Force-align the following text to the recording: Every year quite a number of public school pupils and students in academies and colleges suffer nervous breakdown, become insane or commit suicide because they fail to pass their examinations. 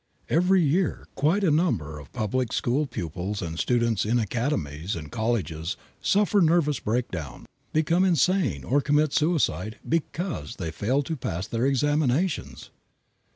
Every 0.29 0.63
year 0.63 1.05
quite 1.13 1.43
a 1.43 1.51
number 1.51 1.99
of 1.99 2.11
public 2.11 2.51
school 2.53 2.87
pupils 2.87 3.39
and 3.39 3.59
students 3.59 4.03
in 4.03 4.17
academies 4.17 4.95
and 4.95 5.11
colleges 5.11 5.77
suffer 6.01 6.41
nervous 6.41 6.79
breakdown, 6.79 7.45
become 7.71 8.03
insane 8.03 8.63
or 8.63 8.81
commit 8.81 9.13
suicide 9.13 9.77
because 9.87 10.55
they 10.55 10.71
fail 10.71 11.03
to 11.03 11.15
pass 11.15 11.45
their 11.45 11.67
examinations. 11.67 12.71